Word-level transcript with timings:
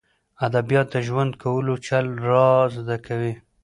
ادبیات 0.47 0.87
د 0.91 0.95
ژوند 1.07 1.33
کولو 1.43 1.73
چل 1.87 2.05
را 2.29 2.49
زده 2.75 2.97
کوي. 3.05 3.33